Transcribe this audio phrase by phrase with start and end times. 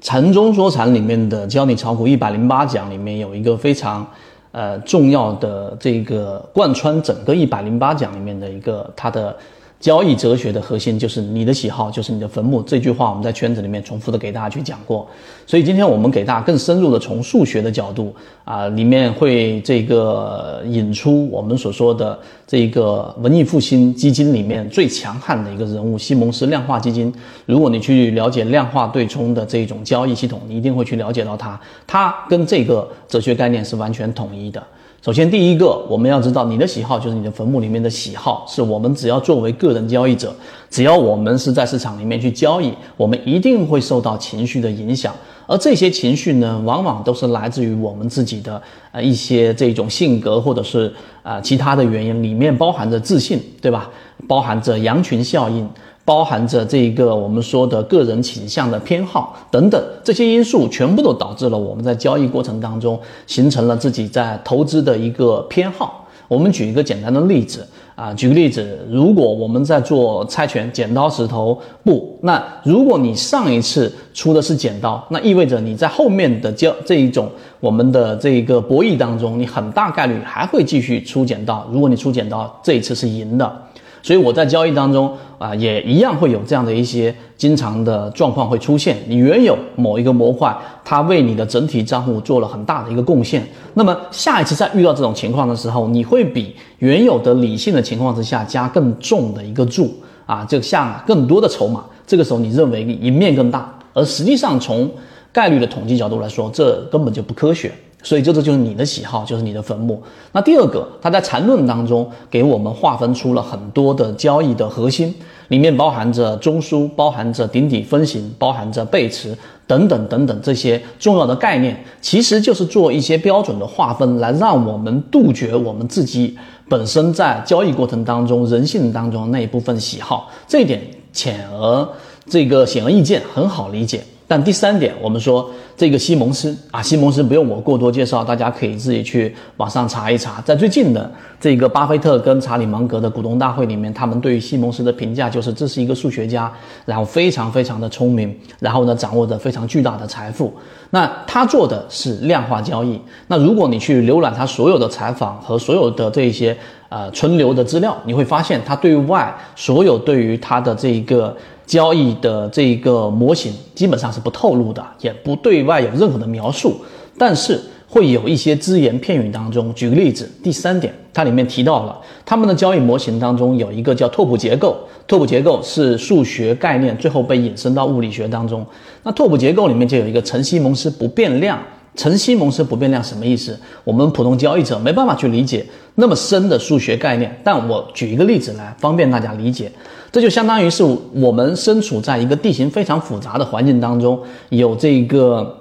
[0.00, 4.06] 禅宗说禅里面的教你炒股一百零八讲里面有一个非常
[4.52, 9.36] 呃重要的这个贯穿整个一百零八讲里面的一个它的。
[9.78, 12.62] 交易哲学的核心就是你的喜好就是你的坟墓。
[12.62, 15.06] 这句话我们在圈子里面重复的给大家去讲过。
[15.46, 18.14] 所以今天我们给大家更深入的从数学的角度
[18.44, 27.12] 啊，里面会这个引出我们所说的这个文艺复兴基金里面最强悍的一个人物——西蒙斯量化基金。
[27.44, 34.62] 如果你去了解量化对冲的这种交易系统，你一定会去了解到它，它跟这个哲学概念是完全统一的。
[35.02, 40.32] 首先，第一个，我们要知道你的喜好就是你的坟墓里面的喜好，是我们只要作为个个人交易者，
[40.70, 45.12] 只要我们是在市场里面去交易，我们一定会受到情绪的影响，
[45.46, 50.92] 而这些情绪呢，往往都是来自于我们自己的呃一些这种性格或者是
[51.22, 53.90] 啊其他的原因，里面包含着自信，对吧？
[54.28, 55.68] 包含着羊群效应。
[56.06, 66.06] 包含着这一个我们说的个人倾向的偏好等等这些因素，全部都导致了我们在交易过程当中形成了自己在投资的一个偏好。
[66.28, 77.26] 我们举一个简单的例子啊，举个例子，如果我们在做猜拳，剪刀石头布，那如果你上一次出的是剪刀，那意味着你在后面的交这一种
[77.58, 81.66] 我们的这一个博弈当中，你很大概率还会继续出剪刀。
[81.72, 83.62] 如果你出剪刀，这一次是赢的。
[84.06, 88.96] 所以我在交易当中啊，也一样会有这样的一些经常的状况会出现。
[89.08, 93.44] 你原有某一个模块，它为你的整体账户做了很大的一个贡献。
[93.74, 99.92] 那么下一次再遇到这种情况的时候，你会比原有的理性的情况之下加更重的一个注
[100.24, 101.84] 啊，就下更多的筹码。
[102.06, 104.88] 这个时候你认为你赢面更大，而实际上从
[105.32, 107.72] 概率的统计角度来说，这根本就不科学。
[108.02, 110.00] 所以，这这就是你的喜好，就是你的坟墓。
[110.30, 115.12] 那第二个，他在缠论当中给我们划分出了很多的交易的核心，
[115.48, 119.36] 里面包含着中枢，包含着顶底分型，包含着背驰
[119.66, 130.30] 等等等等这些重要的概念，其实就是做一些标准的划分，来让我们杜绝我们自己本身在交易过程当中人性当中那一部分喜好。
[130.46, 130.80] 这一点
[131.12, 131.88] 浅而
[132.28, 134.04] 这个显而易见，很好理解。
[134.28, 140.40] 但第三点，我们说这个西蒙斯啊，西蒙斯不用我过多介绍，大家可以自己去网上查一查。
[140.40, 146.52] 在最近的这个巴菲特跟查理芒格的股东大会里面，他们对于西蒙斯的评价就是这是一个数学家，
[146.84, 150.52] 然后非常非常的聪明，然后呢掌握着非常巨大的财富。
[150.90, 153.00] 那他做的是量化交易。
[153.28, 156.56] 那如果你去浏览他所有的采访和所有的这些
[156.88, 161.36] 呃存留的资料，你会发现他对外所有对于他的这一个。
[161.66, 166.76] 交易的这个模型基本上是不透露的，也不对外有任何的描述，
[167.18, 169.74] 但是会有一些只言片语当中。
[169.74, 174.76] 举个例子，第三点，它里面提到了他们的交易模型当中有一个叫拓扑结构，
[175.08, 178.64] 拓扑结构是数学概念，最后被引申到物理学当中。
[179.02, 181.58] 那拓扑结构里面就有一个陈西蒙斯不变量。
[181.94, 183.58] 陈西蒙斯不变量什么意思？
[183.82, 189.72] 我们普通交易者没办法去理解那么深的数学概念，但我举一个例子来方便大家理解。
[190.16, 190.82] 这就相当于是
[191.12, 194.18] 我们身处在一个地形非常复杂的环境当中，
[194.48, 195.54] 有这个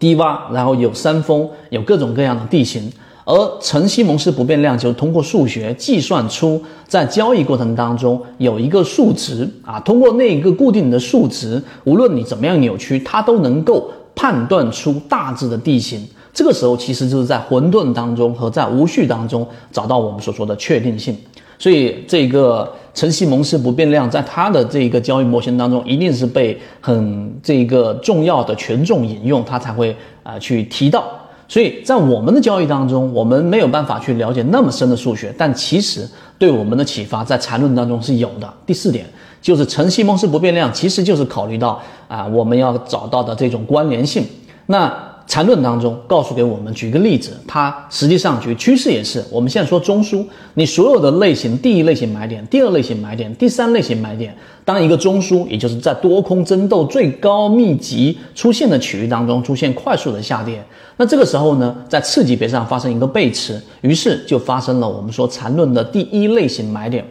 [0.00, 2.92] 低洼，然后有山峰，有各种各样的地形。
[3.24, 16.04] 而陈西蒙斯不变量就通过数学计算出，在交易过程当中有一个数值啊，通过那个固定的数值，无论你怎么样扭曲，它都能够判断出大致的地形。
[16.34, 21.16] 这个时候其实就是在混沌当中和在无序当中找到我们所说的确定性。
[21.62, 31.04] 所以这个陈曦蒙氏不变量在它的这个交易模型当中，一定是被很这个重要的权重引用，它才会啊去提到。
[31.46, 36.04] 所以在我们的交易当中，我们没有办法去了解那么深的数学，但其实
[36.36, 38.54] 对我们的启发在缠论当中是有的。
[38.66, 39.06] 第四点
[39.40, 44.26] 就是陈曦蒙氏不变量，其实就是考虑到啊我们要找到的这种关联性。
[44.66, 44.92] 那
[45.32, 49.24] 缠论当中告诉给我们，举个例子，它实际上举趋势也是。
[49.30, 50.22] 我们现在说中枢，
[50.52, 60.62] 你所有的类型，第一类型买点，第二类型买点，第三类型买点，当一个中枢，也就是在多空争斗最高密集出现的区域当中出现快速的下跌，
[60.98, 67.02] 那这个时候呢，在次级别上发生一个背驰，于是就发生了我们说缠论的第一类型买点。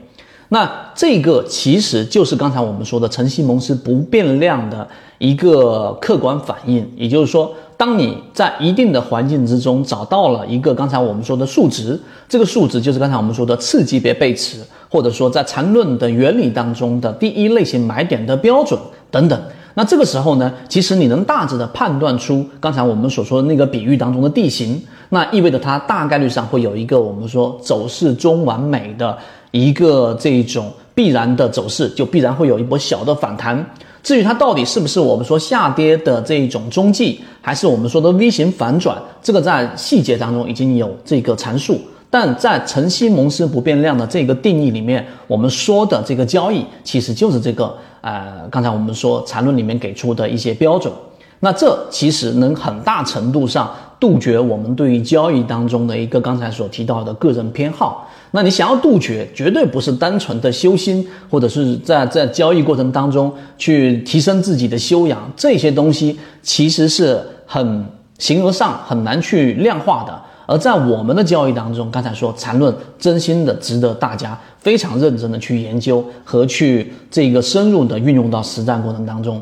[0.53, 4.85] 那这个其实就是刚才我们说的陈西蒙斯不变量的
[5.17, 7.53] 一个客观反应，也就是说。
[7.77, 11.99] 当你在一定的环境之中找到了一个刚才我们说的数值，
[12.29, 19.41] 这个数值就是刚才我们说的次级别背驰，或者说在缠论的原理当中的第一类型买点的标准等等。
[19.73, 29.17] 那这个时候呢，其实你能大致的判断出刚才我们所说的那个比喻当中的地形，那意味着它大概率上会有一个我们说走势中完美的
[29.51, 33.63] 一个这种必然的走势，就必然会有一波小的反弹。
[34.03, 41.79] 至于它到底是不是我们说下跌的这种中继，还是我们说的 V 型反转，这个在细节当中已经有这个阐述。
[42.09, 50.91] 但在晨曦蒙斯不变量的这个定义里面，我们说的这个交易其实就是这个呃，刚才我们说缠论里面给出的一些标准。
[51.39, 58.09] 那这其实能很大程度上杜绝我们对于交易当中的一个刚才所提到的个人偏好。
[58.33, 67.85] 那你想要杜绝，绝对不是单纯的修心，或者是在在交易过程当中去提升自己的修养，这些东西其实是很
[68.17, 70.21] 形而上很难去量化的。
[70.47, 79.41] 而在我们的交易当中，刚才说缠论真心的值得大家非常认真的去研究和去这个深入的运用到实战过程当中。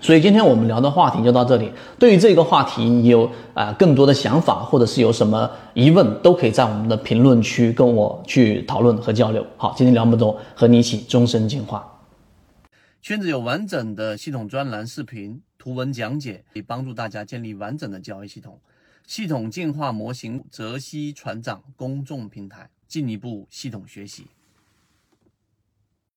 [0.00, 1.70] 所以今天我们聊的话题就到这里。
[1.98, 9.46] 对于这个话题，有啊更多的想法，或者是有什么疑问，都可以在我们的评论区跟我去讨论和交流。
[9.56, 11.86] 好，今天聊这么多，和你一起终身进化。
[13.02, 18.58] 圈子有完整的系统专栏、视频、图文讲解，可以帮助大家建立完整的交易系统。
[19.06, 24.26] 系统进化模型，泽西船长公众平台，进一步系统学习。